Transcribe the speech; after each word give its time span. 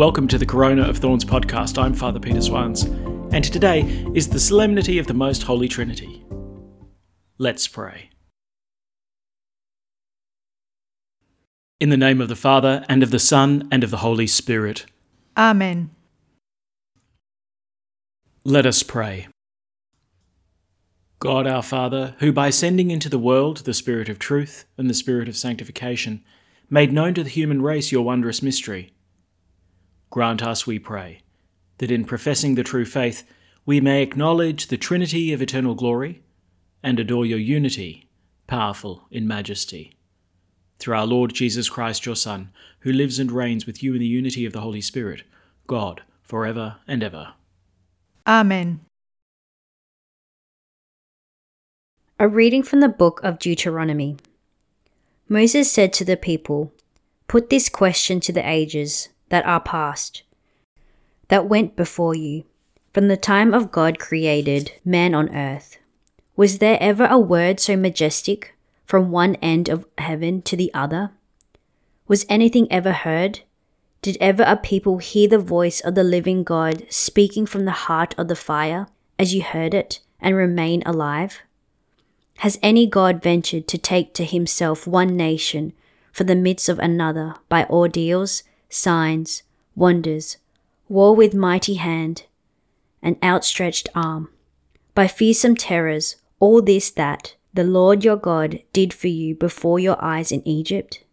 Welcome 0.00 0.28
to 0.28 0.38
the 0.38 0.46
Corona 0.46 0.88
of 0.88 0.96
Thorns 0.96 1.26
podcast. 1.26 1.76
I'm 1.76 1.92
Father 1.92 2.18
Peter 2.18 2.40
Swans, 2.40 2.84
and 2.84 3.44
today 3.44 3.82
is 4.14 4.30
the 4.30 4.40
Solemnity 4.40 4.98
of 4.98 5.06
the 5.06 5.12
Most 5.12 5.42
Holy 5.42 5.68
Trinity. 5.68 6.24
Let's 7.36 7.68
pray. 7.68 8.08
In 11.80 11.90
the 11.90 11.98
name 11.98 12.22
of 12.22 12.30
the 12.30 12.34
Father, 12.34 12.82
and 12.88 13.02
of 13.02 13.10
the 13.10 13.18
Son, 13.18 13.68
and 13.70 13.84
of 13.84 13.90
the 13.90 13.98
Holy 13.98 14.26
Spirit. 14.26 14.86
Amen. 15.36 15.90
Let 18.42 18.64
us 18.64 18.82
pray. 18.82 19.28
God 21.18 21.46
our 21.46 21.62
Father, 21.62 22.16
who 22.20 22.32
by 22.32 22.48
sending 22.48 22.90
into 22.90 23.10
the 23.10 23.18
world 23.18 23.58
the 23.58 23.74
Spirit 23.74 24.08
of 24.08 24.18
truth 24.18 24.64
and 24.78 24.88
the 24.88 24.94
Spirit 24.94 25.28
of 25.28 25.36
sanctification, 25.36 26.24
made 26.70 26.90
known 26.90 27.12
to 27.12 27.22
the 27.22 27.28
human 27.28 27.60
race 27.60 27.92
your 27.92 28.02
wondrous 28.02 28.42
mystery, 28.42 28.94
grant 30.10 30.42
us, 30.42 30.66
we 30.66 30.78
pray, 30.78 31.22
that 31.78 31.90
in 31.90 32.04
professing 32.04 32.54
the 32.54 32.64
true 32.64 32.84
faith 32.84 33.24
we 33.64 33.80
may 33.80 34.02
acknowledge 34.02 34.66
the 34.66 34.76
Trinity 34.76 35.32
of 35.32 35.40
eternal 35.40 35.74
glory 35.74 36.22
and 36.82 36.98
adore 36.98 37.24
your 37.24 37.38
unity, 37.38 38.08
powerful 38.46 39.06
in 39.10 39.28
majesty. 39.28 39.96
Through 40.78 40.96
our 40.96 41.06
Lord 41.06 41.34
Jesus 41.34 41.68
Christ, 41.68 42.06
your 42.06 42.16
Son, 42.16 42.50
who 42.80 42.92
lives 42.92 43.18
and 43.18 43.30
reigns 43.30 43.66
with 43.66 43.82
you 43.82 43.94
in 43.94 44.00
the 44.00 44.06
unity 44.06 44.46
of 44.46 44.52
the 44.52 44.60
Holy 44.60 44.80
Spirit, 44.80 45.22
God, 45.66 46.02
for 46.22 46.46
ever 46.46 46.76
and 46.88 47.02
ever. 47.02 47.34
Amen. 48.26 48.80
A 52.18 52.28
reading 52.28 52.62
from 52.62 52.80
the 52.80 52.88
book 52.88 53.20
of 53.22 53.38
Deuteronomy. 53.38 54.16
Moses 55.28 55.70
said 55.70 55.92
to 55.94 56.04
the 56.04 56.16
people, 56.16 56.72
Put 57.28 57.50
this 57.50 57.68
question 57.68 58.18
to 58.20 58.32
the 58.32 58.46
ages 58.48 59.10
that 59.30 59.46
are 59.46 59.60
past, 59.60 60.22
that 61.28 61.48
went 61.48 61.74
before 61.74 62.14
you, 62.14 62.44
from 62.92 63.08
the 63.08 63.16
time 63.16 63.54
of 63.54 63.72
God 63.72 63.98
created 63.98 64.72
man 64.84 65.14
on 65.14 65.34
earth. 65.34 65.78
Was 66.36 66.58
there 66.58 66.78
ever 66.80 67.06
a 67.06 67.18
word 67.18 67.58
so 67.58 67.76
majestic 67.76 68.54
from 68.84 69.10
one 69.10 69.36
end 69.36 69.68
of 69.68 69.86
heaven 69.98 70.42
to 70.42 70.56
the 70.56 70.72
other? 70.74 71.12
Was 72.08 72.26
anything 72.28 72.70
ever 72.70 72.92
heard? 72.92 73.40
Did 74.02 74.16
ever 74.20 74.42
a 74.46 74.56
people 74.56 74.98
hear 74.98 75.28
the 75.28 75.38
voice 75.38 75.80
of 75.80 75.94
the 75.94 76.02
living 76.02 76.42
God 76.42 76.86
speaking 76.88 77.46
from 77.46 77.66
the 77.66 77.70
heart 77.86 78.14
of 78.18 78.28
the 78.28 78.36
fire 78.36 78.88
as 79.18 79.34
you 79.34 79.42
heard 79.42 79.74
it 79.74 80.00
and 80.18 80.34
remain 80.34 80.82
alive? 80.84 81.42
Has 82.38 82.58
any 82.62 82.86
God 82.86 83.22
ventured 83.22 83.68
to 83.68 83.78
take 83.78 84.14
to 84.14 84.24
himself 84.24 84.86
one 84.86 85.16
nation 85.16 85.74
for 86.10 86.24
the 86.24 86.34
midst 86.34 86.68
of 86.68 86.78
another 86.78 87.34
by 87.48 87.66
ordeals, 87.66 88.42
signs, 88.70 89.42
wonders, 89.76 90.38
war 90.88 91.14
with 91.14 91.34
mighty 91.34 91.74
hand 91.74 92.24
and 93.02 93.16
outstretched 93.22 93.88
arm, 93.94 94.30
by 94.94 95.06
fearsome 95.06 95.56
terrors, 95.56 96.16
all 96.38 96.62
this 96.62 96.90
that 96.90 97.34
the 97.52 97.64
Lord 97.64 98.04
your 98.04 98.16
God 98.16 98.62
did 98.72 98.94
for 98.94 99.08
you 99.08 99.34
before 99.34 99.78
your 99.78 100.02
eyes 100.02 100.32
in 100.32 100.46
Egypt? 100.46 101.04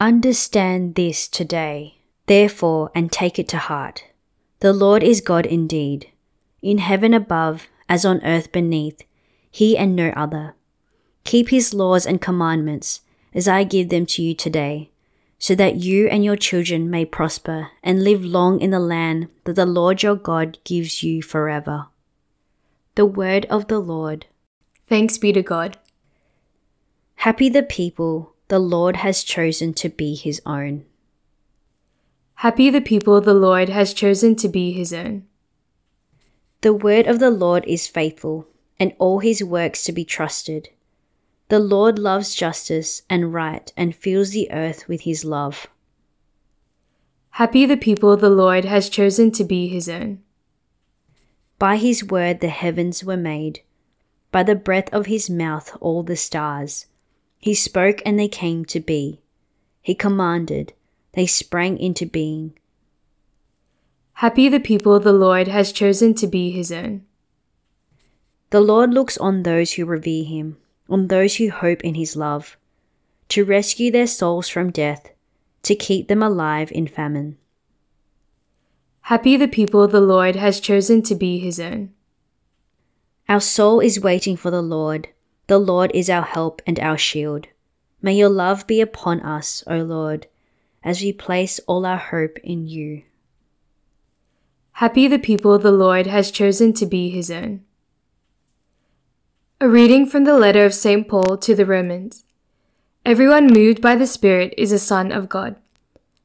Understand 0.00 0.94
this 0.94 1.28
today, 1.28 1.98
therefore, 2.26 2.90
and 2.94 3.12
take 3.12 3.38
it 3.38 3.48
to 3.48 3.58
heart. 3.58 4.04
The 4.60 4.72
Lord 4.72 5.02
is 5.02 5.20
God 5.20 5.44
indeed, 5.46 6.10
in 6.62 6.78
heaven 6.78 7.14
above 7.14 7.68
as 7.88 8.04
on 8.04 8.24
earth 8.24 8.52
beneath, 8.52 9.02
he 9.50 9.76
and 9.76 9.94
no 9.94 10.10
other. 10.10 10.54
Keep 11.24 11.50
his 11.50 11.74
laws 11.74 12.06
and 12.06 12.20
commandments 12.20 13.00
as 13.34 13.48
I 13.48 13.64
give 13.64 13.88
them 13.88 14.06
to 14.06 14.22
you 14.22 14.34
today, 14.34 14.90
so 15.38 15.54
that 15.54 15.76
you 15.76 16.08
and 16.08 16.24
your 16.24 16.36
children 16.36 16.90
may 16.90 17.04
prosper 17.04 17.70
and 17.82 18.02
live 18.02 18.24
long 18.24 18.60
in 18.60 18.70
the 18.70 18.80
land 18.80 19.28
that 19.44 19.54
the 19.54 19.66
Lord 19.66 20.02
your 20.02 20.16
God 20.16 20.58
gives 20.64 21.02
you 21.02 21.22
forever. 21.22 21.86
The 22.96 23.06
word 23.06 23.46
of 23.46 23.68
the 23.68 23.78
Lord. 23.78 24.26
Thanks 24.88 25.18
be 25.18 25.32
to 25.32 25.42
God. 25.42 25.78
Happy 27.16 27.48
the 27.48 27.62
people 27.62 28.34
the 28.48 28.58
Lord 28.58 28.96
has 28.96 29.22
chosen 29.22 29.74
to 29.74 29.88
be 29.88 30.14
his 30.14 30.40
own. 30.44 30.84
Happy 32.36 32.70
the 32.70 32.80
people 32.80 33.20
the 33.20 33.34
Lord 33.34 33.68
has 33.68 33.92
chosen 33.92 34.34
to 34.36 34.48
be 34.48 34.72
his 34.72 34.92
own. 34.92 35.26
The 36.60 36.72
word 36.72 37.06
of 37.06 37.20
the 37.20 37.30
Lord 37.30 37.64
is 37.66 37.86
faithful, 37.86 38.48
and 38.80 38.92
all 38.98 39.20
his 39.20 39.44
works 39.44 39.84
to 39.84 39.92
be 39.92 40.04
trusted. 40.04 40.70
The 41.48 41.58
Lord 41.58 41.98
loves 41.98 42.34
justice 42.34 43.02
and 43.08 43.32
right 43.32 43.72
and 43.76 43.94
fills 43.94 44.30
the 44.30 44.50
earth 44.52 44.86
with 44.86 45.02
his 45.02 45.24
love. 45.24 45.66
Happy 47.30 47.64
the 47.64 47.76
people 47.76 48.16
the 48.16 48.28
Lord 48.28 48.66
has 48.66 48.90
chosen 48.90 49.30
to 49.32 49.44
be 49.44 49.68
his 49.68 49.88
own. 49.88 50.20
By 51.58 51.76
his 51.76 52.04
word 52.04 52.40
the 52.40 52.48
heavens 52.48 53.02
were 53.02 53.16
made, 53.16 53.60
by 54.30 54.42
the 54.42 54.54
breath 54.54 54.92
of 54.92 55.06
his 55.06 55.30
mouth 55.30 55.74
all 55.80 56.02
the 56.02 56.16
stars. 56.16 56.86
He 57.38 57.54
spoke 57.54 58.02
and 58.04 58.18
they 58.18 58.28
came 58.28 58.64
to 58.66 58.80
be. 58.80 59.20
He 59.80 59.94
commanded, 59.94 60.74
they 61.12 61.26
sprang 61.26 61.78
into 61.78 62.04
being. 62.04 62.58
Happy 64.14 64.48
the 64.48 64.60
people 64.60 65.00
the 65.00 65.12
Lord 65.12 65.48
has 65.48 65.72
chosen 65.72 66.12
to 66.14 66.26
be 66.26 66.50
his 66.50 66.70
own. 66.70 67.06
The 68.50 68.60
Lord 68.60 68.92
looks 68.92 69.16
on 69.16 69.44
those 69.44 69.72
who 69.74 69.86
revere 69.86 70.24
him, 70.24 70.58
on 70.88 71.08
those 71.08 71.36
who 71.36 71.50
hope 71.50 71.82
in 71.82 71.94
his 71.94 72.16
love, 72.16 72.56
to 73.28 73.44
rescue 73.44 73.90
their 73.90 74.06
souls 74.06 74.48
from 74.48 74.70
death, 74.70 75.10
to 75.62 75.74
keep 75.74 76.08
them 76.08 76.22
alive 76.22 76.72
in 76.72 76.86
famine. 76.86 77.36
Happy 79.02 79.36
the 79.36 79.48
people 79.48 79.88
the 79.88 80.00
Lord 80.00 80.36
has 80.36 80.60
chosen 80.60 81.02
to 81.02 81.14
be 81.14 81.38
his 81.38 81.58
own. 81.58 81.92
Our 83.28 83.40
soul 83.40 83.80
is 83.80 84.00
waiting 84.00 84.36
for 84.36 84.50
the 84.50 84.62
Lord. 84.62 85.08
The 85.46 85.58
Lord 85.58 85.90
is 85.94 86.10
our 86.10 86.22
help 86.22 86.62
and 86.66 86.78
our 86.80 86.98
shield. 86.98 87.46
May 88.00 88.14
your 88.14 88.28
love 88.28 88.66
be 88.66 88.80
upon 88.80 89.20
us, 89.20 89.64
O 89.66 89.78
Lord, 89.78 90.26
as 90.84 91.00
we 91.02 91.12
place 91.12 91.58
all 91.66 91.84
our 91.84 91.98
hope 91.98 92.38
in 92.44 92.66
you. 92.66 93.02
Happy 94.72 95.08
the 95.08 95.18
people 95.18 95.58
the 95.58 95.72
Lord 95.72 96.06
has 96.06 96.30
chosen 96.30 96.72
to 96.74 96.86
be 96.86 97.10
his 97.10 97.30
own. 97.30 97.64
A 99.60 99.68
reading 99.68 100.06
from 100.06 100.22
the 100.22 100.38
letter 100.38 100.64
of 100.64 100.72
St. 100.72 101.08
Paul 101.08 101.36
to 101.38 101.52
the 101.52 101.66
Romans. 101.66 102.24
Everyone 103.04 103.52
moved 103.52 103.82
by 103.82 103.96
the 103.96 104.06
Spirit 104.06 104.54
is 104.56 104.70
a 104.70 104.78
son 104.78 105.10
of 105.10 105.28
God. 105.28 105.56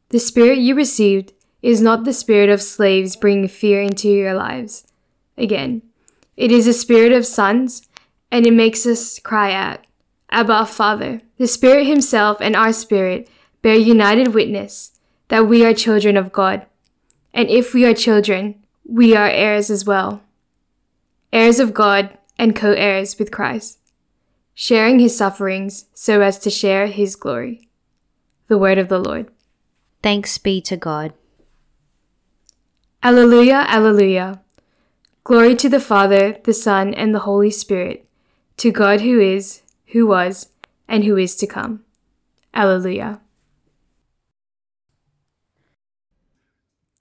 The 0.09 0.19
Spirit 0.19 0.59
you 0.59 0.75
received 0.75 1.33
is 1.63 1.81
not 1.81 2.03
the 2.03 2.13
spirit 2.13 2.51
of 2.51 2.61
slaves 2.61 3.15
bringing 3.15 3.47
fear 3.47 3.81
into 3.81 4.07
your 4.07 4.35
lives. 4.35 4.85
Again, 5.35 5.81
it 6.37 6.51
is 6.51 6.67
a 6.67 6.73
spirit 6.73 7.11
of 7.11 7.25
sons, 7.25 7.89
and 8.31 8.45
it 8.45 8.53
makes 8.53 8.85
us 8.85 9.17
cry 9.17 9.51
out, 9.51 9.79
Abba, 10.29 10.67
Father. 10.67 11.21
The 11.39 11.47
Spirit 11.47 11.87
Himself 11.87 12.37
and 12.39 12.55
our 12.55 12.71
spirit 12.71 13.27
bear 13.63 13.75
united 13.75 14.35
witness 14.35 14.99
that 15.29 15.47
we 15.47 15.65
are 15.65 15.73
children 15.73 16.17
of 16.17 16.31
God. 16.31 16.67
And 17.33 17.49
if 17.49 17.73
we 17.73 17.83
are 17.83 17.95
children, 17.95 18.63
we 18.85 19.15
are 19.15 19.27
heirs 19.27 19.71
as 19.71 19.85
well. 19.85 20.21
Heirs 21.31 21.57
of 21.57 21.73
God 21.73 22.15
and 22.37 22.55
co 22.55 22.71
heirs 22.71 23.17
with 23.19 23.31
Christ, 23.31 23.79
sharing 24.53 24.99
his 24.99 25.15
sufferings 25.15 25.85
so 25.93 26.21
as 26.21 26.39
to 26.39 26.49
share 26.49 26.87
his 26.87 27.15
glory. 27.15 27.69
The 28.47 28.57
word 28.57 28.77
of 28.77 28.89
the 28.89 28.99
Lord. 28.99 29.31
Thanks 30.01 30.37
be 30.37 30.61
to 30.61 30.77
God. 30.77 31.13
Alleluia, 33.01 33.65
Alleluia. 33.67 34.41
Glory 35.23 35.55
to 35.55 35.69
the 35.69 35.79
Father, 35.79 36.37
the 36.43 36.53
Son, 36.53 36.93
and 36.93 37.15
the 37.15 37.19
Holy 37.19 37.51
Spirit, 37.51 38.05
to 38.57 38.71
God 38.71 39.01
who 39.01 39.19
is, 39.19 39.61
who 39.87 40.05
was, 40.05 40.49
and 40.87 41.03
who 41.03 41.17
is 41.17 41.35
to 41.37 41.47
come. 41.47 41.83
Alleluia. 42.53 43.21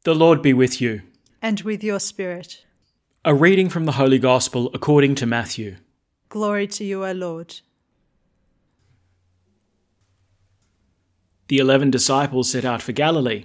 The 0.05 0.15
Lord 0.15 0.43
be 0.43 0.53
with 0.53 0.81
you. 0.81 1.03
And 1.41 1.61
with 1.61 1.85
your 1.85 2.01
spirit. 2.01 2.65
A 3.25 3.33
reading 3.33 3.69
from 3.69 3.85
the 3.85 3.93
Holy 3.93 4.19
Gospel 4.19 4.69
according 4.75 5.15
to 5.15 5.27
Matthew. 5.27 5.77
Glory 6.29 6.67
to 6.67 6.83
you, 6.83 7.07
O 7.07 7.13
Lord. 7.13 7.61
The 11.47 11.59
eleven 11.59 11.89
disciples 11.89 12.51
set 12.51 12.65
out 12.65 12.83
for 12.83 12.91
Galilee, 12.91 13.45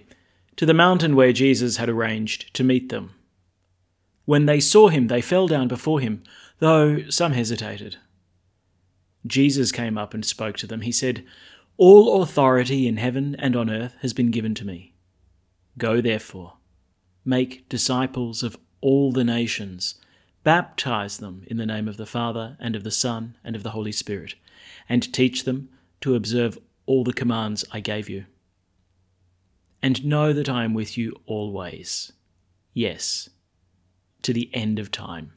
to 0.56 0.66
the 0.66 0.74
mountain 0.74 1.16
where 1.16 1.32
Jesus 1.32 1.78
had 1.78 1.90
arranged 1.90 2.52
to 2.56 2.64
meet 2.64 2.90
them. 2.90 3.14
When 4.26 4.48
they 4.48 4.60
saw 4.60 4.88
him, 4.88 5.10
they 5.10 5.22
fell 5.22 5.48
down 5.48 5.68
before 5.68 6.00
him, 6.00 6.24
though 6.58 7.08
some 7.10 7.34
hesitated. 7.34 7.98
Jesus 9.28 9.72
came 9.72 9.96
up 9.96 10.16
and 10.16 10.26
spoke 10.26 10.58
to 10.58 10.66
them. 10.66 10.82
He 10.82 10.92
said, 10.92 11.24
All 11.78 12.24
authority 12.24 12.88
in 12.88 12.98
heaven 12.98 13.36
and 13.38 13.56
on 13.56 13.70
earth 13.70 13.94
has 14.02 14.14
been 14.14 14.32
given 14.32 14.56
to 14.56 14.66
me. 14.66 14.96
Go 15.78 16.02
therefore, 16.02 16.54
make 17.24 17.70
disciples 17.70 18.42
of 18.42 18.58
all 18.82 19.12
the 19.12 19.24
nations, 19.24 19.96
baptize 20.44 21.18
them 21.18 21.44
in 21.48 21.58
the 21.58 21.66
name 21.66 21.88
of 21.88 21.98
the 21.98 22.06
Father 22.06 22.58
and 22.60 22.76
of 22.76 22.84
the 22.84 22.92
Son 22.92 23.38
and 23.44 23.56
of 23.56 23.64
the 23.64 23.72
Holy 23.72 23.92
Spirit, 23.92 24.36
and 24.88 25.14
teach 25.14 25.44
them 25.44 25.70
to 26.02 26.16
observe 26.16 26.58
all 26.86 27.04
the 27.04 27.14
commands 27.14 27.66
I 27.72 27.80
gave 27.80 28.10
you 28.10 28.26
and 29.82 30.06
know 30.06 30.34
that 30.34 30.50
I 30.50 30.64
am 30.64 30.74
with 30.74 30.98
you 30.98 31.14
always. 31.26 32.12
Yes, 32.74 33.30
to 34.22 34.34
the 34.34 34.50
end 34.54 34.80
of 34.80 34.92
time. 34.92 35.34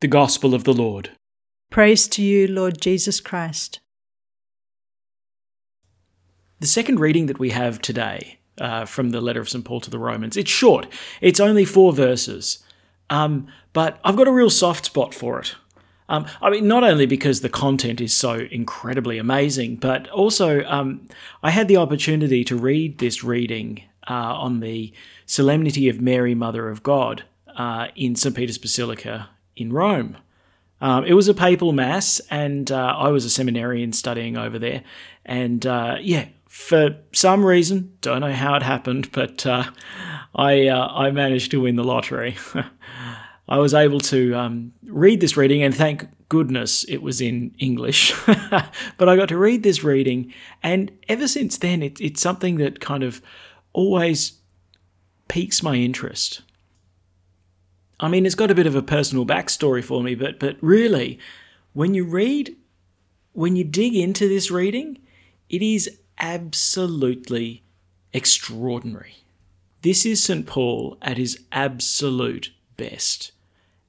The 0.00 0.08
Gospel 0.08 0.54
of 0.54 0.64
the 0.64 0.72
Lord. 0.72 1.10
Praise 1.70 2.08
to 2.08 2.22
you, 2.22 2.46
Lord 2.46 2.80
Jesus 2.80 3.20
Christ. 3.20 3.80
The 6.58 6.66
second 6.66 7.00
reading 7.00 7.26
that 7.26 7.38
we 7.38 7.50
have 7.50 7.80
today 7.80 8.39
uh, 8.60 8.84
from 8.84 9.10
the 9.10 9.20
letter 9.20 9.40
of 9.40 9.48
St. 9.48 9.64
Paul 9.64 9.80
to 9.80 9.90
the 9.90 9.98
Romans, 9.98 10.36
it's 10.36 10.50
short, 10.50 10.86
it's 11.20 11.40
only 11.40 11.64
four 11.64 11.92
verses, 11.92 12.62
um, 13.08 13.48
but 13.72 13.98
I've 14.04 14.16
got 14.16 14.28
a 14.28 14.32
real 14.32 14.50
soft 14.50 14.84
spot 14.84 15.14
for 15.14 15.40
it. 15.40 15.56
Um, 16.08 16.26
I 16.42 16.50
mean, 16.50 16.66
not 16.66 16.82
only 16.82 17.06
because 17.06 17.40
the 17.40 17.48
content 17.48 18.00
is 18.00 18.12
so 18.12 18.46
incredibly 18.50 19.16
amazing, 19.18 19.76
but 19.76 20.08
also 20.08 20.64
um, 20.64 21.06
I 21.42 21.50
had 21.50 21.68
the 21.68 21.76
opportunity 21.76 22.42
to 22.44 22.56
read 22.56 22.98
this 22.98 23.22
reading 23.22 23.84
uh, 24.08 24.34
on 24.34 24.58
the 24.58 24.92
Solemnity 25.26 25.88
of 25.88 26.00
Mary, 26.00 26.34
Mother 26.34 26.68
of 26.68 26.82
God, 26.82 27.22
uh, 27.56 27.88
in 27.94 28.16
St. 28.16 28.34
Peter's 28.34 28.58
Basilica 28.58 29.30
in 29.54 29.72
Rome. 29.72 30.16
Um, 30.80 31.04
it 31.04 31.12
was 31.12 31.28
a 31.28 31.34
papal 31.34 31.72
mass, 31.72 32.20
and 32.30 32.72
uh, 32.72 32.94
I 32.96 33.08
was 33.08 33.24
a 33.24 33.30
seminarian 33.30 33.92
studying 33.92 34.36
over 34.36 34.58
there. 34.58 34.82
And 35.24 35.64
uh, 35.64 35.98
yeah, 36.00 36.26
for 36.50 36.96
some 37.12 37.46
reason, 37.46 37.96
don't 38.00 38.22
know 38.22 38.32
how 38.32 38.56
it 38.56 38.62
happened, 38.64 39.12
but 39.12 39.46
uh, 39.46 39.70
I 40.34 40.66
uh, 40.66 40.88
I 40.88 41.12
managed 41.12 41.52
to 41.52 41.60
win 41.60 41.76
the 41.76 41.84
lottery. 41.84 42.36
I 43.48 43.58
was 43.58 43.72
able 43.72 44.00
to 44.00 44.34
um, 44.34 44.72
read 44.82 45.20
this 45.20 45.36
reading, 45.36 45.62
and 45.62 45.72
thank 45.72 46.08
goodness 46.28 46.82
it 46.88 47.02
was 47.02 47.20
in 47.20 47.54
English. 47.60 48.12
but 48.26 49.08
I 49.08 49.14
got 49.14 49.28
to 49.28 49.38
read 49.38 49.62
this 49.62 49.84
reading, 49.84 50.34
and 50.60 50.90
ever 51.08 51.28
since 51.28 51.56
then, 51.56 51.84
it, 51.84 52.00
it's 52.00 52.20
something 52.20 52.56
that 52.56 52.80
kind 52.80 53.04
of 53.04 53.22
always 53.72 54.32
piques 55.28 55.62
my 55.62 55.76
interest. 55.76 56.42
I 58.00 58.08
mean, 58.08 58.26
it's 58.26 58.34
got 58.34 58.50
a 58.50 58.56
bit 58.56 58.66
of 58.66 58.74
a 58.74 58.82
personal 58.82 59.24
backstory 59.24 59.84
for 59.84 60.02
me, 60.02 60.16
but 60.16 60.40
but 60.40 60.56
really, 60.60 61.20
when 61.74 61.94
you 61.94 62.04
read, 62.04 62.56
when 63.34 63.54
you 63.54 63.62
dig 63.62 63.94
into 63.94 64.28
this 64.28 64.50
reading, 64.50 64.98
it 65.48 65.62
is 65.62 65.88
absolutely 66.20 67.62
extraordinary. 68.12 69.16
This 69.82 70.04
is 70.04 70.22
St. 70.22 70.46
Paul 70.46 70.98
at 71.00 71.16
his 71.16 71.40
absolute 71.50 72.52
best 72.76 73.32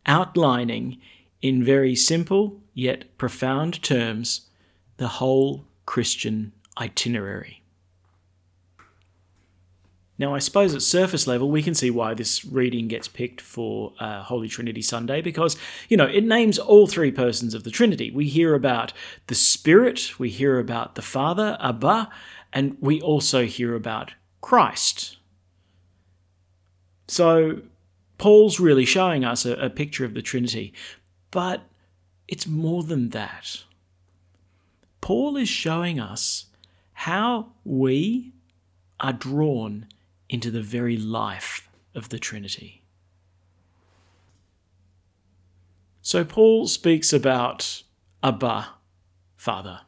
outlining 0.05 0.99
in 1.41 1.63
very 1.63 1.95
simple 1.95 2.59
yet 2.73 3.17
profound 3.17 3.83
terms 3.83 4.47
the 4.97 5.07
whole 5.07 5.65
Christian 5.85 6.53
itinerary. 6.79 7.60
Now, 10.21 10.35
I 10.35 10.37
suppose 10.37 10.75
at 10.75 10.83
surface 10.83 11.25
level, 11.25 11.49
we 11.49 11.63
can 11.63 11.73
see 11.73 11.89
why 11.89 12.13
this 12.13 12.45
reading 12.45 12.87
gets 12.87 13.07
picked 13.07 13.41
for 13.41 13.93
uh, 13.99 14.21
Holy 14.21 14.47
Trinity 14.47 14.83
Sunday 14.83 15.19
because, 15.19 15.57
you 15.89 15.97
know, 15.97 16.05
it 16.05 16.23
names 16.23 16.59
all 16.59 16.85
three 16.85 17.09
persons 17.09 17.55
of 17.55 17.63
the 17.63 17.71
Trinity. 17.71 18.11
We 18.11 18.27
hear 18.27 18.53
about 18.53 18.93
the 19.25 19.33
Spirit, 19.33 20.19
we 20.19 20.29
hear 20.29 20.59
about 20.59 20.93
the 20.93 21.01
Father, 21.01 21.57
Abba, 21.59 22.07
and 22.53 22.77
we 22.79 23.01
also 23.01 23.47
hear 23.47 23.73
about 23.73 24.13
Christ. 24.41 25.17
So, 27.07 27.63
Paul's 28.19 28.59
really 28.59 28.85
showing 28.85 29.25
us 29.25 29.43
a, 29.43 29.53
a 29.53 29.71
picture 29.71 30.05
of 30.05 30.13
the 30.13 30.21
Trinity, 30.21 30.71
but 31.31 31.63
it's 32.27 32.45
more 32.45 32.83
than 32.83 33.09
that. 33.09 33.63
Paul 35.01 35.35
is 35.35 35.49
showing 35.49 35.99
us 35.99 36.45
how 36.93 37.53
we 37.65 38.33
are 38.99 39.13
drawn 39.13 39.87
into 40.31 40.49
the 40.49 40.61
very 40.61 40.97
life 40.97 41.69
of 41.93 42.09
the 42.09 42.17
Trinity. 42.17 42.81
So, 46.01 46.23
Paul 46.23 46.67
speaks 46.67 47.13
about 47.13 47.83
Abba, 48.23 48.69
Father. 49.35 49.81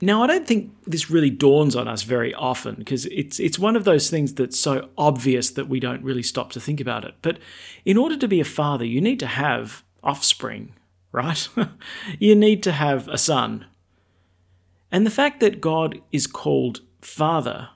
Now, 0.00 0.22
I 0.22 0.26
don't 0.26 0.46
think 0.46 0.72
this 0.86 1.10
really 1.10 1.28
dawns 1.28 1.76
on 1.76 1.86
us 1.86 2.02
very 2.02 2.34
often 2.34 2.76
because 2.76 3.04
it's 3.06 3.38
it's 3.38 3.58
one 3.58 3.76
of 3.76 3.84
those 3.84 4.08
things 4.08 4.32
that's 4.32 4.58
so 4.58 4.88
obvious 4.96 5.50
that 5.50 5.68
we 5.68 5.78
don't 5.78 6.02
really 6.02 6.22
stop 6.22 6.50
to 6.52 6.60
think 6.60 6.80
about 6.80 7.04
it. 7.04 7.14
But 7.20 7.38
in 7.84 7.98
order 7.98 8.16
to 8.16 8.26
be 8.26 8.40
a 8.40 8.44
father, 8.44 8.86
you 8.86 9.02
need 9.02 9.20
to 9.20 9.26
have 9.26 9.84
offspring, 10.02 10.72
right? 11.12 11.46
you 12.18 12.34
need 12.34 12.62
to 12.62 12.72
have 12.72 13.06
a 13.08 13.18
son. 13.18 13.66
And 14.90 15.04
the 15.04 15.10
fact 15.10 15.40
that 15.40 15.60
God 15.60 16.00
is 16.10 16.26
called 16.26 16.80
Father 17.02 17.68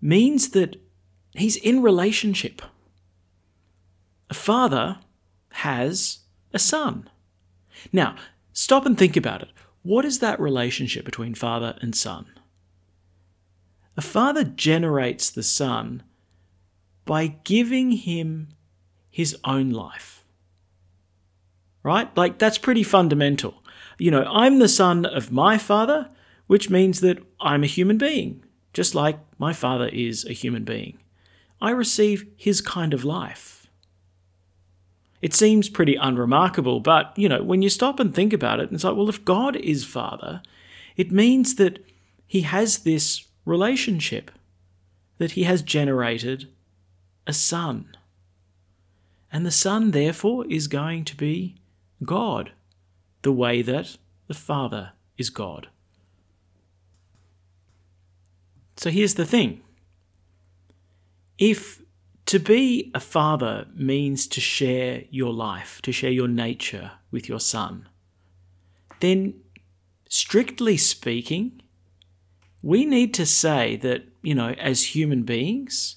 means 0.00 0.50
that 0.50 0.76
he's 1.34 1.56
in 1.56 1.82
relationship. 1.82 2.62
A 4.30 4.34
father 4.34 4.98
has 5.52 6.20
a 6.52 6.58
son. 6.58 7.08
Now, 7.92 8.16
stop 8.52 8.86
and 8.86 8.98
think 8.98 9.16
about 9.16 9.42
it. 9.42 9.48
What 9.82 10.04
is 10.04 10.18
that 10.18 10.40
relationship 10.40 11.04
between 11.04 11.34
father 11.34 11.78
and 11.80 11.94
son? 11.94 12.26
A 13.96 14.02
father 14.02 14.44
generates 14.44 15.30
the 15.30 15.42
son 15.42 16.02
by 17.04 17.28
giving 17.44 17.92
him 17.92 18.48
his 19.08 19.36
own 19.44 19.70
life. 19.70 20.24
Right? 21.82 22.14
Like, 22.16 22.38
that's 22.38 22.58
pretty 22.58 22.82
fundamental. 22.82 23.62
You 23.98 24.10
know, 24.10 24.24
I'm 24.24 24.58
the 24.58 24.68
son 24.68 25.06
of 25.06 25.30
my 25.32 25.56
father, 25.56 26.10
which 26.48 26.68
means 26.68 27.00
that 27.00 27.18
I'm 27.40 27.62
a 27.62 27.68
human 27.68 27.96
being, 27.96 28.44
just 28.76 28.94
like 28.94 29.18
my 29.38 29.54
father 29.54 29.88
is 29.88 30.26
a 30.26 30.34
human 30.34 30.62
being. 30.62 30.98
I 31.62 31.70
receive 31.70 32.26
his 32.36 32.60
kind 32.60 32.92
of 32.92 33.06
life. 33.06 33.66
It 35.22 35.32
seems 35.32 35.70
pretty 35.70 35.96
unremarkable, 35.96 36.80
but, 36.80 37.14
you 37.16 37.26
know, 37.26 37.42
when 37.42 37.62
you 37.62 37.70
stop 37.70 37.98
and 37.98 38.14
think 38.14 38.34
about 38.34 38.60
it, 38.60 38.70
it's 38.70 38.84
like, 38.84 38.94
well, 38.94 39.08
if 39.08 39.24
God 39.24 39.56
is 39.56 39.86
Father, 39.86 40.42
it 40.94 41.10
means 41.10 41.54
that 41.54 41.82
He 42.26 42.42
has 42.42 42.80
this 42.80 43.24
relationship, 43.46 44.30
that 45.16 45.32
He 45.32 45.44
has 45.44 45.62
generated 45.62 46.50
a 47.26 47.32
Son. 47.32 47.96
And 49.32 49.46
the 49.46 49.50
Son, 49.50 49.92
therefore, 49.92 50.44
is 50.50 50.68
going 50.68 51.06
to 51.06 51.16
be 51.16 51.56
God, 52.04 52.52
the 53.22 53.32
way 53.32 53.62
that 53.62 53.96
the 54.28 54.34
Father 54.34 54.92
is 55.16 55.30
God. 55.30 55.68
So 58.86 58.92
here's 58.92 59.14
the 59.14 59.26
thing 59.26 59.62
if 61.38 61.82
to 62.26 62.38
be 62.38 62.92
a 62.94 63.00
father 63.00 63.66
means 63.74 64.28
to 64.28 64.40
share 64.40 65.02
your 65.10 65.32
life, 65.32 65.82
to 65.82 65.90
share 65.90 66.12
your 66.12 66.28
nature 66.28 66.92
with 67.10 67.28
your 67.28 67.40
son. 67.40 67.88
Then, 69.00 69.40
strictly 70.08 70.76
speaking, 70.76 71.62
we 72.62 72.84
need 72.84 73.12
to 73.14 73.26
say 73.26 73.74
that, 73.78 74.04
you 74.22 74.36
know, 74.36 74.50
as 74.50 74.94
human 74.94 75.24
beings, 75.24 75.96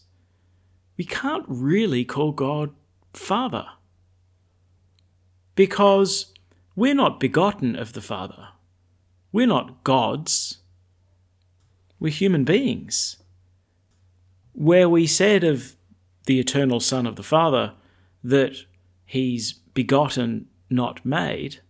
we 0.98 1.06
can't 1.06 1.46
really 1.48 2.04
call 2.04 2.32
God 2.32 2.72
Father. 3.14 3.68
Because 5.54 6.34
we're 6.76 6.96
not 6.96 7.20
begotten 7.20 7.76
of 7.76 7.94
the 7.94 8.02
Father. 8.02 8.48
We're 9.32 9.46
not 9.46 9.84
gods. 9.84 10.59
We're 12.00 12.12
human 12.12 12.44
beings. 12.44 13.18
Where 14.54 14.90
we 14.90 15.08
said 15.08 15.44
of 15.44 15.76
the 16.26 16.40
eternal 16.40 16.80
Son 16.80 17.06
of 17.06 17.16
the 17.16 17.24
Father, 17.24 17.74
that 18.24 18.56
he's 19.06 19.54
begotten, 19.54 20.48
not 20.70 21.06
made, 21.06 21.62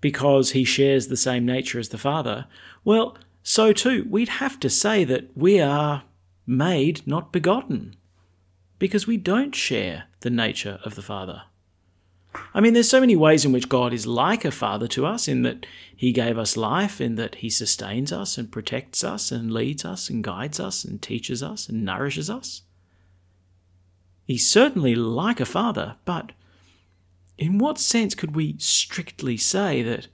because 0.00 0.52
he 0.52 0.64
shares 0.64 1.08
the 1.08 1.16
same 1.16 1.44
nature 1.44 1.78
as 1.78 1.90
the 1.90 1.98
Father, 1.98 2.46
well, 2.84 3.16
so 3.42 3.72
too, 3.72 4.06
we'd 4.08 4.28
have 4.28 4.58
to 4.60 4.70
say 4.70 5.04
that 5.04 5.36
we 5.36 5.60
are 5.60 6.04
made, 6.46 7.06
not 7.06 7.32
begotten, 7.32 7.96
because 8.78 9.06
we 9.06 9.16
don't 9.16 9.54
share 9.54 10.04
the 10.20 10.30
nature 10.30 10.80
of 10.84 10.94
the 10.94 11.02
Father. 11.02 11.42
I 12.54 12.60
mean, 12.60 12.74
there's 12.74 12.88
so 12.88 13.00
many 13.00 13.16
ways 13.16 13.44
in 13.44 13.52
which 13.52 13.68
God 13.68 13.92
is 13.92 14.06
like 14.06 14.44
a 14.44 14.50
father 14.50 14.86
to 14.88 15.06
us, 15.06 15.26
in 15.26 15.42
that 15.42 15.66
He 15.96 16.12
gave 16.12 16.38
us 16.38 16.56
life, 16.56 17.00
in 17.00 17.16
that 17.16 17.36
He 17.36 17.50
sustains 17.50 18.12
us 18.12 18.38
and 18.38 18.52
protects 18.52 19.02
us 19.02 19.32
and 19.32 19.52
leads 19.52 19.84
us 19.84 20.08
and 20.08 20.22
guides 20.22 20.60
us 20.60 20.84
and 20.84 21.02
teaches 21.02 21.42
us 21.42 21.68
and 21.68 21.84
nourishes 21.84 22.30
us. 22.30 22.62
He's 24.26 24.48
certainly 24.48 24.94
like 24.94 25.40
a 25.40 25.44
father, 25.44 25.96
but 26.04 26.32
in 27.36 27.58
what 27.58 27.78
sense 27.78 28.14
could 28.14 28.36
we 28.36 28.54
strictly 28.58 29.36
say 29.36 29.82
that 29.82 30.06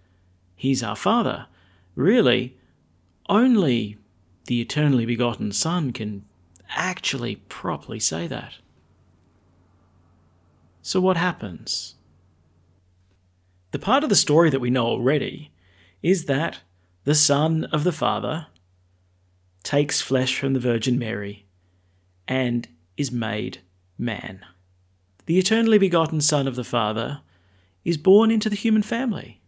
he's 0.55 0.83
our 0.83 0.97
father? 0.97 1.47
Really, 1.95 2.57
only 3.29 3.99
the 4.47 4.61
eternally 4.61 5.05
begotten 5.05 5.53
Son 5.53 5.93
can 5.93 6.25
actually 6.71 7.37
properly 7.37 8.01
say 8.01 8.27
that. 8.27 8.55
So, 10.81 11.01
what 11.01 11.17
happens? 11.17 11.96
The 13.77 13.85
part 13.85 14.05
of 14.05 14.09
the 14.09 14.17
story 14.17 14.49
that 14.49 14.59
we 14.59 14.71
know 14.71 14.87
already 14.87 15.53
is 16.03 16.25
that 16.25 16.61
the 17.05 17.15
Son 17.15 17.65
of 17.65 17.85
the 17.85 17.93
Father, 17.93 18.47
takes 19.63 20.01
flesh 20.01 20.39
from 20.39 20.55
the 20.55 20.61
Virgin 20.61 20.99
Mary, 20.99 21.45
and 22.27 22.67
is 22.97 23.13
made 23.13 23.59
man. 23.99 24.43
The 25.27 25.39
eternally 25.39 25.77
begotten 25.77 26.23
Son 26.23 26.49
of 26.49 26.57
the 26.57 26.65
Father 26.65 27.21
is 27.85 27.99
born 27.99 28.31
into 28.31 28.49
the 28.49 28.57
human 28.57 28.81
family. 28.81 29.43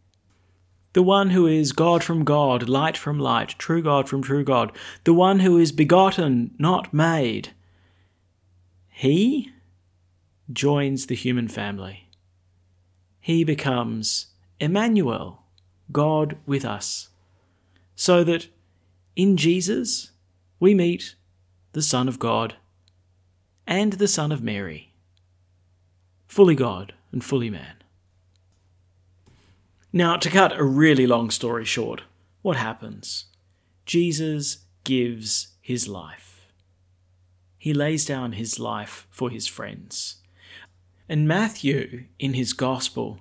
The 0.92 1.02
one 1.02 1.30
who 1.30 1.46
is 1.46 1.72
God 1.72 2.04
from 2.04 2.22
God, 2.22 2.68
light 2.68 2.98
from 2.98 3.18
light, 3.18 3.54
true 3.56 3.80
God 3.80 4.10
from 4.10 4.22
true 4.22 4.44
God, 4.44 4.76
the 5.04 5.14
one 5.14 5.40
who 5.40 5.56
is 5.56 5.72
begotten, 5.72 6.54
not 6.58 6.92
made, 6.92 7.54
he 8.90 9.52
joins 10.52 11.06
the 11.06 11.14
human 11.14 11.48
family. 11.48 12.07
He 13.28 13.44
becomes 13.44 14.28
Emmanuel, 14.58 15.42
God 15.92 16.38
with 16.46 16.64
us, 16.64 17.10
so 17.94 18.24
that 18.24 18.48
in 19.16 19.36
Jesus 19.36 20.12
we 20.58 20.72
meet 20.72 21.14
the 21.72 21.82
Son 21.82 22.08
of 22.08 22.18
God 22.18 22.54
and 23.66 23.92
the 23.92 24.08
Son 24.08 24.32
of 24.32 24.42
Mary, 24.42 24.94
fully 26.26 26.54
God 26.54 26.94
and 27.12 27.22
fully 27.22 27.50
man. 27.50 27.76
Now, 29.92 30.16
to 30.16 30.30
cut 30.30 30.58
a 30.58 30.64
really 30.64 31.06
long 31.06 31.28
story 31.28 31.66
short, 31.66 32.04
what 32.40 32.56
happens? 32.56 33.26
Jesus 33.84 34.64
gives 34.84 35.48
his 35.60 35.86
life. 35.86 36.46
He 37.58 37.74
lays 37.74 38.06
down 38.06 38.32
his 38.32 38.58
life 38.58 39.06
for 39.10 39.28
his 39.28 39.46
friends. 39.46 40.22
And 41.08 41.26
Matthew, 41.26 42.04
in 42.18 42.34
his 42.34 42.52
Gospel, 42.52 43.20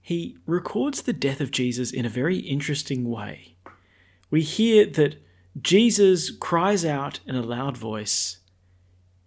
he 0.00 0.36
records 0.46 1.02
the 1.02 1.12
death 1.12 1.40
of 1.40 1.50
Jesus 1.50 1.90
in 1.90 2.04
a 2.04 2.10
very 2.10 2.38
interesting 2.38 3.08
way. 3.08 3.56
We 4.30 4.42
hear 4.42 4.86
that 4.86 5.16
Jesus 5.60 6.30
cries 6.30 6.84
out 6.84 7.20
in 7.26 7.34
a 7.34 7.42
loud 7.42 7.76
voice 7.76 8.38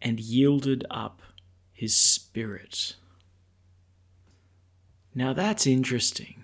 and 0.02 0.20
yielded 0.20 0.86
up 0.90 1.22
his 1.74 1.96
spirit. 1.96 2.96
Now 5.16 5.34
that's 5.34 5.66
interesting. 5.66 6.44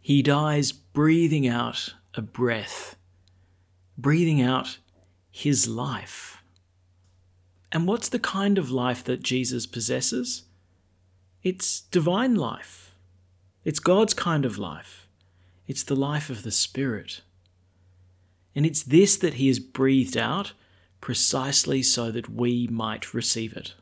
He 0.00 0.22
dies 0.22 0.72
breathing 0.72 1.46
out 1.46 1.94
a 2.14 2.22
breath, 2.22 2.96
breathing 3.98 4.40
out 4.40 4.78
his 5.30 5.68
life. 5.68 6.35
And 7.76 7.86
what's 7.86 8.08
the 8.08 8.18
kind 8.18 8.56
of 8.56 8.70
life 8.70 9.04
that 9.04 9.22
Jesus 9.22 9.66
possesses? 9.66 10.44
It's 11.42 11.82
divine 11.82 12.34
life. 12.34 12.94
It's 13.66 13.80
God's 13.80 14.14
kind 14.14 14.46
of 14.46 14.56
life. 14.56 15.06
It's 15.66 15.82
the 15.82 15.94
life 15.94 16.30
of 16.30 16.42
the 16.42 16.50
Spirit. 16.50 17.20
And 18.54 18.64
it's 18.64 18.82
this 18.82 19.18
that 19.18 19.34
He 19.34 19.48
has 19.48 19.58
breathed 19.58 20.16
out 20.16 20.54
precisely 21.02 21.82
so 21.82 22.10
that 22.10 22.30
we 22.30 22.66
might 22.66 23.12
receive 23.12 23.52
it. 23.52 23.74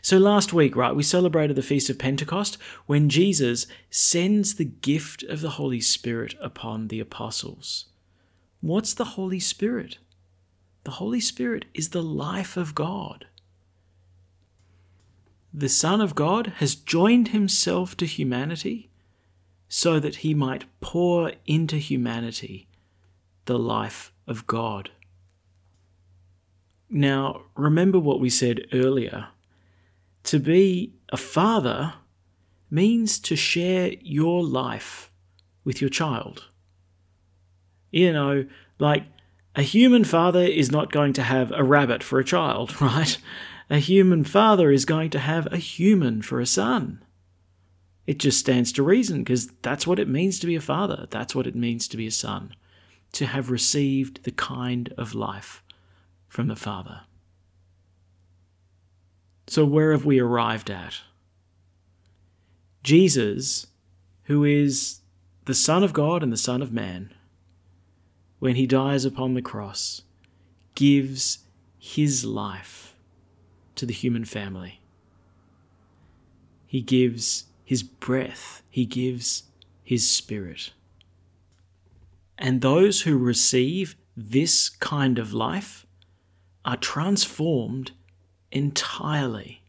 So 0.00 0.18
last 0.18 0.52
week, 0.52 0.76
right, 0.76 0.94
we 0.94 1.02
celebrated 1.02 1.56
the 1.56 1.62
Feast 1.62 1.90
of 1.90 1.98
Pentecost 1.98 2.58
when 2.86 3.08
Jesus 3.08 3.66
sends 3.90 4.54
the 4.54 4.64
gift 4.64 5.24
of 5.24 5.40
the 5.40 5.56
Holy 5.58 5.80
Spirit 5.80 6.36
upon 6.40 6.86
the 6.86 7.00
apostles. 7.00 7.86
What's 8.60 8.94
the 8.94 9.16
Holy 9.18 9.40
Spirit? 9.40 9.98
The 10.84 10.92
Holy 10.92 11.20
Spirit 11.20 11.66
is 11.74 11.90
the 11.90 12.02
life 12.02 12.56
of 12.56 12.74
God. 12.74 13.26
The 15.54 15.68
Son 15.68 16.00
of 16.00 16.14
God 16.14 16.54
has 16.56 16.74
joined 16.74 17.28
himself 17.28 17.96
to 17.98 18.06
humanity 18.06 18.90
so 19.68 20.00
that 20.00 20.16
he 20.16 20.34
might 20.34 20.64
pour 20.80 21.32
into 21.46 21.76
humanity 21.76 22.68
the 23.44 23.58
life 23.58 24.12
of 24.26 24.46
God. 24.46 24.90
Now, 26.88 27.42
remember 27.56 27.98
what 27.98 28.20
we 28.20 28.28
said 28.28 28.66
earlier. 28.72 29.28
To 30.24 30.38
be 30.38 30.94
a 31.10 31.16
father 31.16 31.94
means 32.70 33.18
to 33.20 33.36
share 33.36 33.92
your 34.00 34.44
life 34.44 35.10
with 35.64 35.80
your 35.80 35.90
child. 35.90 36.48
You 37.90 38.12
know, 38.12 38.46
like 38.78 39.04
a 39.54 39.62
human 39.62 40.04
father 40.04 40.42
is 40.42 40.70
not 40.70 40.92
going 40.92 41.12
to 41.14 41.22
have 41.22 41.52
a 41.52 41.62
rabbit 41.64 42.02
for 42.02 42.18
a 42.18 42.24
child, 42.24 42.80
right? 42.80 43.18
A 43.70 43.78
human 43.78 44.24
father 44.24 44.70
is 44.70 44.84
going 44.84 45.10
to 45.10 45.18
have 45.18 45.46
a 45.52 45.56
human 45.56 46.22
for 46.22 46.40
a 46.40 46.46
son. 46.46 47.02
It 48.06 48.18
just 48.18 48.38
stands 48.38 48.72
to 48.72 48.82
reason 48.82 49.18
because 49.18 49.48
that's 49.62 49.86
what 49.86 49.98
it 49.98 50.08
means 50.08 50.38
to 50.40 50.46
be 50.46 50.56
a 50.56 50.60
father. 50.60 51.06
That's 51.10 51.34
what 51.34 51.46
it 51.46 51.54
means 51.54 51.86
to 51.88 51.96
be 51.96 52.06
a 52.06 52.10
son. 52.10 52.54
To 53.12 53.26
have 53.26 53.50
received 53.50 54.24
the 54.24 54.32
kind 54.32 54.92
of 54.96 55.14
life 55.14 55.62
from 56.32 56.48
the 56.48 56.56
Father. 56.56 57.02
So, 59.46 59.66
where 59.66 59.92
have 59.92 60.06
we 60.06 60.18
arrived 60.18 60.70
at? 60.70 61.00
Jesus, 62.82 63.66
who 64.24 64.42
is 64.42 65.00
the 65.44 65.54
Son 65.54 65.84
of 65.84 65.92
God 65.92 66.22
and 66.22 66.32
the 66.32 66.38
Son 66.38 66.62
of 66.62 66.72
Man, 66.72 67.12
when 68.42 68.56
he 68.56 68.66
dies 68.66 69.04
upon 69.04 69.34
the 69.34 69.40
cross, 69.40 70.02
gives 70.74 71.44
his 71.78 72.24
life 72.24 72.96
to 73.76 73.86
the 73.86 73.92
human 73.92 74.24
family. 74.24 74.80
He 76.66 76.80
gives 76.80 77.44
his 77.64 77.84
breath, 77.84 78.64
he 78.68 78.84
gives 78.84 79.44
his 79.84 80.10
spirit. 80.10 80.72
And 82.36 82.60
those 82.60 83.02
who 83.02 83.16
receive 83.16 83.94
this 84.16 84.68
kind 84.68 85.20
of 85.20 85.32
life 85.32 85.86
are 86.64 86.76
transformed 86.76 87.92
entirely, 88.50 89.62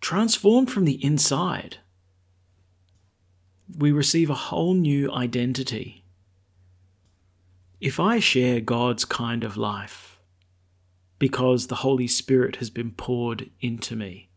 transformed 0.00 0.70
from 0.70 0.86
the 0.86 1.04
inside. 1.04 1.76
We 3.76 3.92
receive 3.92 4.30
a 4.30 4.44
whole 4.48 4.72
new 4.72 5.12
identity. 5.12 5.97
If 7.80 8.00
I 8.00 8.18
share 8.18 8.60
God's 8.60 9.04
kind 9.04 9.44
of 9.44 9.56
life 9.56 10.18
because 11.18 11.66
the 11.66 11.76
Holy 11.76 12.08
Spirit 12.08 12.56
has 12.56 12.70
been 12.70 12.90
poured 12.90 13.50
into 13.60 13.94
me, 13.94 14.28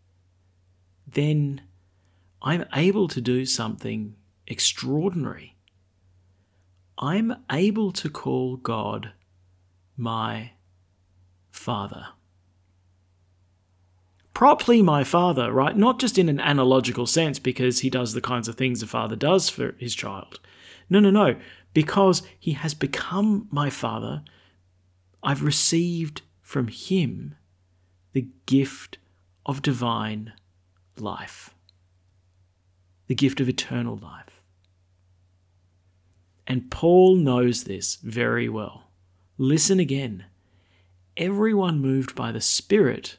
then 1.08 1.62
I'm 2.42 2.66
able 2.76 3.08
to 3.08 3.20
do 3.20 3.46
something 3.46 4.16
extraordinary. 4.46 5.56
I'm 7.00 7.36
able 7.52 7.92
to 7.94 8.10
call 8.10 8.58
God 8.58 9.14
my 9.98 10.52
Father. 11.50 12.10
Properly, 14.36 14.82
my 14.82 15.04
Father, 15.04 15.52
right? 15.52 15.76
Not 15.76 16.00
just 16.00 16.18
in 16.18 16.30
an 16.30 16.40
analogical 16.40 17.08
sense 17.08 17.40
because 17.40 17.80
he 17.80 17.90
does 17.90 18.14
the 18.14 18.22
kinds 18.22 18.48
of 18.48 18.56
things 18.56 18.82
a 18.84 18.88
father 18.88 19.16
does 19.16 19.50
for 19.50 19.74
his 19.80 19.96
child. 19.96 20.40
No, 20.92 21.00
no, 21.00 21.10
no. 21.10 21.38
Because 21.74 22.22
he 22.38 22.52
has 22.52 22.76
become 22.76 23.48
my 23.50 23.72
Father, 23.72 24.24
I've 25.24 25.42
received 25.42 26.22
from 26.42 26.68
him 26.68 27.36
the 28.14 28.28
gift 28.46 29.00
of 29.46 29.64
divine 29.64 30.34
life 30.98 31.56
the 33.12 33.16
gift 33.16 33.42
of 33.42 33.50
eternal 33.50 33.98
life. 33.98 34.42
And 36.48 36.72
Paul 36.72 37.18
knows 37.18 37.66
this 37.66 37.96
very 37.98 38.48
well. 38.48 38.90
Listen 39.38 39.82
again. 39.82 40.28
Everyone 41.18 41.82
moved 41.82 42.16
by 42.16 42.32
the 42.32 42.40
Spirit 42.40 43.18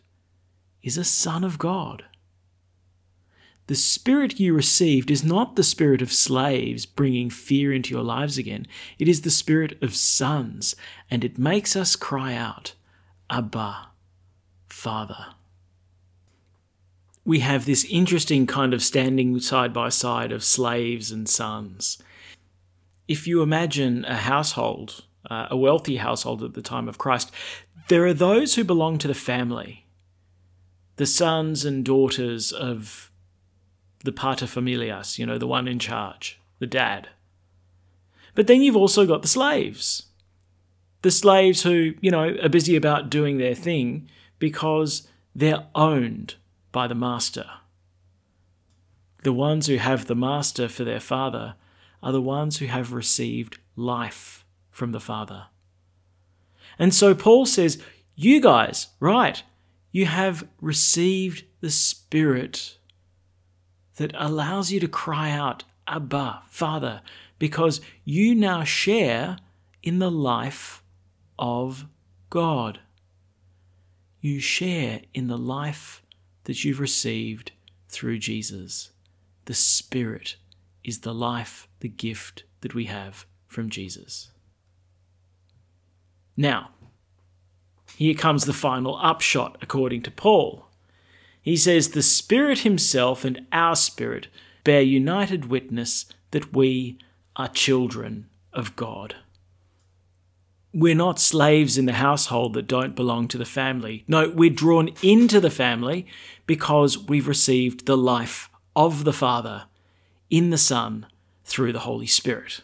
is 0.83 0.97
a 0.97 1.05
son 1.05 1.45
of 1.45 1.59
God. 1.59 2.05
The 3.73 3.76
spirit 3.76 4.38
you 4.38 4.52
received 4.52 5.11
is 5.11 5.25
not 5.25 5.57
the 5.57 5.62
spirit 5.62 6.02
of 6.02 6.12
slaves 6.12 6.85
bringing 6.85 7.31
fear 7.31 7.73
into 7.73 7.95
your 7.95 8.02
lives 8.02 8.37
again. 8.37 8.67
It 8.99 9.09
is 9.09 9.23
the 9.23 9.31
spirit 9.31 9.83
of 9.83 9.97
sons, 9.97 10.76
and 11.11 11.25
it 11.25 11.38
makes 11.38 11.75
us 11.75 11.97
cry 11.97 12.35
out, 12.35 12.75
Abba, 13.31 13.87
Father 14.69 15.29
we 17.25 17.38
have 17.38 17.64
this 17.64 17.87
interesting 17.88 18.47
kind 18.47 18.75
of 18.75 18.83
standing 18.83 19.41
side 19.41 19.73
by 19.73 19.88
side 19.88 20.33
of 20.33 20.45
slaves 20.45 21.11
and 21.11 21.26
sons. 21.26 21.97
If 23.09 23.26
you 23.26 23.41
imagine 23.41 24.05
a 24.05 24.17
household, 24.17 25.05
uh, 25.31 25.47
a 25.50 25.57
wealthy 25.57 25.97
household 25.97 26.43
at 26.43 26.52
the 26.52 26.61
time 26.61 26.88
of 26.88 26.99
Christ, 26.99 27.31
there 27.88 28.05
are 28.05 28.12
those 28.12 28.57
who 28.57 28.64
belong 28.64 28.99
to 28.99 29.09
the 29.09 29.14
family, 29.14 29.87
the 30.97 31.07
sons 31.07 31.64
and 31.64 31.87
daughters 31.87 32.52
of 32.52 33.09
the 34.05 34.13
pater 34.13 34.47
familias, 34.47 35.19
you 35.19 35.27
know, 35.27 35.39
the 35.39 35.47
one 35.47 35.69
in 35.69 35.79
charge, 35.79 36.41
the 36.59 36.67
dad. 36.67 37.09
But 38.35 38.47
then 38.47 38.63
you've 38.63 38.77
also 38.77 39.07
got 39.07 39.23
the 39.23 39.29
slaves. 39.29 40.05
The 41.03 41.11
slaves 41.11 41.63
who, 41.63 41.95
you 42.01 42.11
know, 42.11 42.37
are 42.43 42.49
busy 42.49 42.77
about 42.77 43.11
doing 43.11 43.39
their 43.39 43.55
thing 43.55 44.09
because 44.39 45.09
they're 45.35 45.67
owned 45.75 46.37
by 46.71 46.87
the 46.87 46.95
master. 46.95 47.47
The 49.23 49.33
ones 49.33 49.67
who 49.67 49.77
have 49.77 50.07
the 50.07 50.15
master 50.15 50.69
for 50.69 50.85
their 50.85 51.01
father 51.01 51.55
are 52.03 52.13
the 52.13 52.23
ones 52.23 52.59
who 52.59 52.67
have 52.67 52.93
received 52.93 53.59
life 53.77 54.45
from 54.71 54.93
the 54.93 55.01
Father. 55.01 55.47
And 56.79 56.93
so 56.93 57.15
Paul 57.15 57.47
says, 57.47 57.81
You 58.17 58.41
guys, 58.41 58.89
right, 58.99 59.43
you 59.93 60.07
have 60.07 60.49
received 60.61 61.45
the 61.61 61.71
Spirit 61.71 62.79
that 63.97 64.13
allows 64.17 64.73
you 64.73 64.81
to 64.81 64.89
cry 64.89 65.31
out, 65.31 65.65
Abba, 65.87 66.43
Father, 66.49 67.03
because 67.39 67.81
you 68.05 68.35
now 68.35 68.65
share 68.65 69.39
in 69.83 69.99
the 69.99 70.11
life 70.11 70.83
of 71.39 71.87
God. 72.31 72.81
You 74.21 74.39
share 74.41 75.01
in 75.13 75.27
the 75.27 75.39
life 75.39 76.03
that 76.45 76.65
you've 76.65 76.81
received 76.81 77.53
through 77.89 78.19
Jesus. 78.19 78.91
The 79.45 79.55
Spirit 79.55 80.37
is 80.85 81.01
the 81.01 81.15
life, 81.15 81.69
the 81.81 81.89
gift 81.89 82.45
that 82.61 82.75
we 82.75 82.87
have 82.87 83.27
from 83.49 83.69
Jesus. 83.69 84.31
Now, 86.37 86.71
here 87.97 88.15
comes 88.15 88.45
the 88.45 88.53
final 88.53 88.99
upshot, 89.03 89.59
according 89.61 90.03
to 90.03 90.11
Paul. 90.11 90.67
He 91.43 91.57
says, 91.57 91.91
The 91.91 92.03
Spirit 92.03 92.61
Himself 92.61 93.25
and 93.25 93.47
our 93.53 93.75
spirit 93.77 94.29
bear 94.65 94.81
united 94.81 95.47
witness 95.47 96.07
that 96.31 96.55
we 96.55 96.99
are 97.37 97.49
children 97.49 98.29
of 98.53 98.77
God. 98.77 99.17
We're 100.73 100.95
not 100.95 101.19
slaves 101.19 101.77
in 101.77 101.85
the 101.85 101.95
household 101.95 102.55
that 102.55 102.69
don't 102.69 102.97
belong 102.97 103.29
to 103.29 103.39
the 103.39 103.45
family. 103.45 104.05
No, 104.09 104.31
we're 104.31 104.51
drawn 104.51 104.91
into 105.03 105.41
the 105.41 105.51
family 105.51 106.07
because 106.47 106.97
we've 106.97 107.29
received 107.29 107.85
the 107.85 107.97
life 107.97 108.49
of 108.75 109.05
the 109.05 109.13
Father 109.13 109.65
in 110.31 110.51
the 110.51 110.59
Son 110.59 111.07
through 111.45 111.73
the 111.73 111.81
Holy 111.81 112.07
Spirit. 112.07 112.61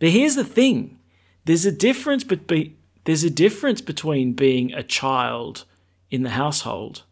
But 0.00 0.08
here's 0.08 0.34
the 0.34 0.44
thing 0.44 0.98
there's 1.44 1.66
a 1.66 1.72
difference, 1.72 2.24
be- 2.24 2.76
there's 3.04 3.24
a 3.24 3.30
difference 3.30 3.80
between 3.80 4.32
being 4.32 4.72
a 4.72 4.82
child 4.82 5.64
in 6.10 6.22
the 6.24 6.30
household 6.30 7.04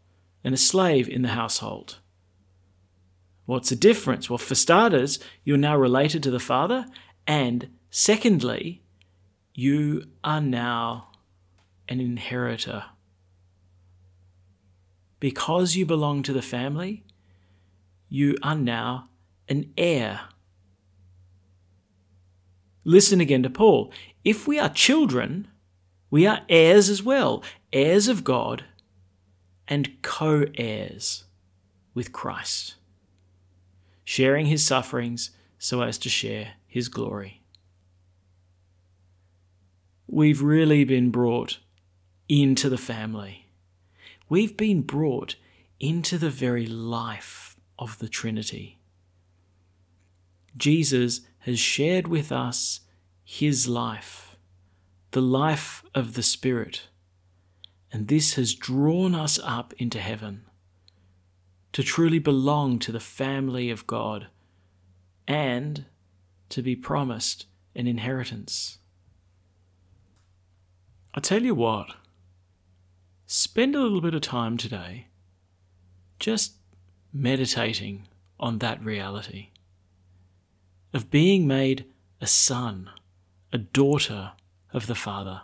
and 0.46 0.54
a 0.54 0.58
slave 0.58 1.08
in 1.08 1.22
the 1.22 1.30
household. 1.30 1.98
What's 3.46 3.70
the 3.70 3.74
difference? 3.74 4.30
Well, 4.30 4.38
for 4.38 4.54
starters, 4.54 5.18
you're 5.42 5.56
now 5.56 5.76
related 5.76 6.22
to 6.22 6.30
the 6.30 6.38
Father, 6.38 6.86
and 7.26 7.68
secondly, 7.90 8.84
you 9.54 10.04
are 10.22 10.40
now 10.40 11.08
an 11.88 11.98
inheritor. 11.98 12.84
Because 15.18 15.74
you 15.74 15.84
belong 15.84 16.22
to 16.22 16.32
the 16.32 16.42
family, 16.42 17.04
you 18.08 18.36
are 18.40 18.54
now 18.54 19.08
an 19.48 19.72
heir. 19.76 20.20
Listen 22.84 23.20
again 23.20 23.42
to 23.42 23.50
Paul. 23.50 23.92
If 24.22 24.46
we 24.46 24.60
are 24.60 24.68
children, 24.68 25.48
we 26.08 26.24
are 26.24 26.42
heirs 26.48 26.88
as 26.88 27.02
well, 27.02 27.42
heirs 27.72 28.06
of 28.06 28.22
God 28.22 28.62
and 29.68 30.02
co 30.02 30.44
heirs 30.56 31.24
with 31.94 32.12
Christ, 32.12 32.76
sharing 34.04 34.46
his 34.46 34.64
sufferings 34.64 35.30
so 35.58 35.82
as 35.82 35.98
to 35.98 36.08
share 36.08 36.54
his 36.66 36.88
glory. 36.88 37.42
We've 40.06 40.42
really 40.42 40.84
been 40.84 41.10
brought 41.10 41.58
into 42.28 42.68
the 42.68 42.78
family. 42.78 43.46
We've 44.28 44.56
been 44.56 44.82
brought 44.82 45.36
into 45.80 46.18
the 46.18 46.30
very 46.30 46.66
life 46.66 47.56
of 47.78 47.98
the 47.98 48.08
Trinity. 48.08 48.78
Jesus 50.56 51.20
has 51.40 51.58
shared 51.58 52.08
with 52.08 52.32
us 52.32 52.80
his 53.24 53.68
life, 53.68 54.36
the 55.10 55.20
life 55.20 55.84
of 55.94 56.14
the 56.14 56.22
Spirit, 56.22 56.88
and 57.92 58.08
this 58.08 58.34
has 58.34 58.54
drawn 58.54 59.14
us 59.14 59.38
up 59.42 59.72
into 59.78 59.98
heaven 59.98 60.44
to 61.72 61.82
truly 61.82 62.18
belong 62.18 62.78
to 62.78 62.92
the 62.92 63.00
family 63.00 63.70
of 63.70 63.86
God 63.86 64.28
and 65.28 65.84
to 66.48 66.62
be 66.62 66.76
promised 66.76 67.46
an 67.74 67.86
inheritance. 67.86 68.78
I 71.14 71.20
tell 71.20 71.42
you 71.42 71.54
what, 71.54 71.94
spend 73.26 73.74
a 73.74 73.80
little 73.80 74.00
bit 74.00 74.14
of 74.14 74.20
time 74.20 74.56
today 74.56 75.08
just 76.18 76.54
meditating 77.12 78.06
on 78.38 78.58
that 78.58 78.84
reality 78.84 79.48
of 80.92 81.10
being 81.10 81.46
made 81.46 81.84
a 82.20 82.26
son, 82.26 82.90
a 83.52 83.58
daughter 83.58 84.32
of 84.72 84.86
the 84.86 84.94
Father, 84.94 85.42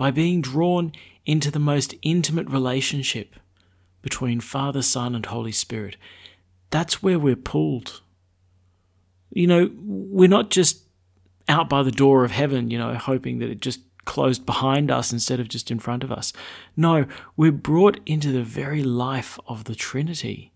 by 0.00 0.10
being 0.10 0.40
drawn 0.40 0.90
into 1.26 1.50
the 1.50 1.58
most 1.58 1.94
intimate 2.00 2.48
relationship 2.48 3.34
between 4.00 4.40
Father, 4.40 4.80
Son, 4.80 5.14
and 5.14 5.26
Holy 5.26 5.52
Spirit. 5.52 5.98
That's 6.70 7.02
where 7.02 7.18
we're 7.18 7.36
pulled. 7.36 8.00
You 9.28 9.46
know, 9.46 9.70
we're 9.76 10.26
not 10.26 10.48
just 10.48 10.84
out 11.50 11.68
by 11.68 11.82
the 11.82 11.90
door 11.90 12.24
of 12.24 12.30
heaven, 12.30 12.70
you 12.70 12.78
know, 12.78 12.94
hoping 12.94 13.40
that 13.40 13.50
it 13.50 13.60
just 13.60 13.80
closed 14.06 14.46
behind 14.46 14.90
us 14.90 15.12
instead 15.12 15.38
of 15.38 15.48
just 15.48 15.70
in 15.70 15.78
front 15.78 16.02
of 16.02 16.10
us. 16.10 16.32
No, 16.78 17.04
we're 17.36 17.52
brought 17.52 18.00
into 18.06 18.32
the 18.32 18.42
very 18.42 18.82
life 18.82 19.38
of 19.46 19.64
the 19.64 19.74
Trinity, 19.74 20.54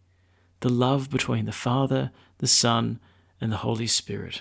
the 0.60 0.70
love 0.70 1.10
between 1.10 1.44
the 1.44 1.52
Father, 1.52 2.12
the 2.38 2.46
Son, 2.46 2.98
and 3.42 3.52
the 3.52 3.58
Holy 3.58 3.88
Spirit. 3.88 4.40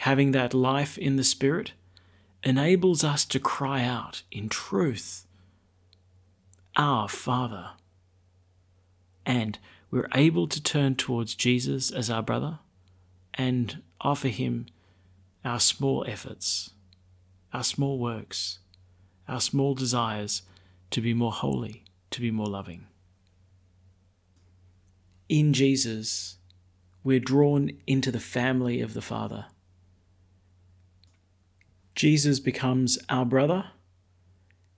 Having 0.00 0.32
that 0.32 0.52
life 0.52 0.98
in 0.98 1.16
the 1.16 1.24
Spirit 1.24 1.72
enables 2.42 3.02
us 3.02 3.24
to 3.26 3.40
cry 3.40 3.82
out 3.82 4.22
in 4.30 4.48
truth, 4.48 5.26
Our 6.76 7.08
Father. 7.08 7.70
And 9.24 9.58
we're 9.90 10.08
able 10.14 10.46
to 10.48 10.62
turn 10.62 10.94
towards 10.94 11.34
Jesus 11.34 11.90
as 11.90 12.10
our 12.10 12.22
brother 12.22 12.60
and 13.34 13.82
offer 14.00 14.28
him 14.28 14.66
our 15.44 15.60
small 15.60 16.04
efforts 16.06 16.70
our 17.56 17.64
small 17.64 17.98
works, 17.98 18.58
our 19.26 19.40
small 19.40 19.74
desires 19.74 20.42
to 20.90 21.00
be 21.00 21.14
more 21.14 21.32
holy, 21.32 21.84
to 22.10 22.20
be 22.20 22.30
more 22.30 22.46
loving. 22.46 22.86
In 25.30 25.54
Jesus, 25.54 26.36
we're 27.02 27.18
drawn 27.18 27.70
into 27.86 28.10
the 28.10 28.20
family 28.20 28.82
of 28.82 28.92
the 28.92 29.00
Father. 29.00 29.46
Jesus 31.96 32.40
becomes 32.40 32.98
our 33.08 33.24
brother, 33.24 33.70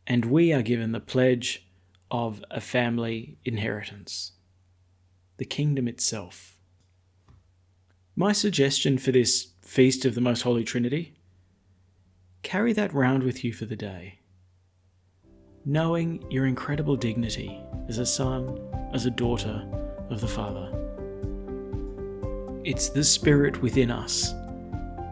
and 0.07 0.24
we 0.24 0.52
are 0.52 0.62
given 0.62 0.92
the 0.92 1.00
pledge 1.00 1.68
of 2.12 2.44
a 2.48 2.61
family 2.61 3.38
inheritance, 3.44 4.33
the 5.37 5.44
kingdom 5.44 5.88
itself. 5.88 6.57
My 8.14 8.31
suggestion 8.31 8.98
for 8.98 9.11
this 9.11 9.48
Feast 9.62 10.04
of 10.04 10.14
the 10.14 10.20
Most 10.20 10.42
Holy 10.42 10.62
Trinity 10.62 11.16
carry 12.44 12.72
that 12.74 12.94
round 12.94 13.24
with 13.24 13.42
you 13.42 13.52
for 13.52 13.64
the 13.64 13.74
day. 13.74 14.20
Knowing 15.64 16.24
your 16.31 16.46
incredible 16.46 16.94
dignity 16.94 17.61
as 17.88 17.98
a 17.98 18.07
son, 18.07 18.61
as 18.92 19.07
a 19.07 19.11
daughter 19.11 19.68
of 20.09 20.20
the 20.20 20.28
Father. 20.28 20.72
It's 22.64 22.90
the 22.90 23.02
Spirit 23.02 23.61
within 23.61 23.90
us 23.90 24.33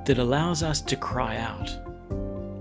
that 0.05 0.19
allows 0.19 0.63
us 0.63 0.81
to 0.83 0.95
cry 0.95 1.39
out, 1.39 1.69